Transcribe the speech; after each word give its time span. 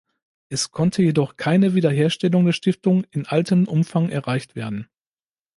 Es 0.49 0.71
konnte 0.71 1.03
jedoch 1.03 1.37
keine 1.37 1.75
Wiederherstellung 1.75 2.43
der 2.45 2.53
Stiftung 2.53 3.03
in 3.11 3.27
altem 3.27 3.67
Umfang 3.67 4.09
erreicht 4.09 4.55
werden. 4.55 4.87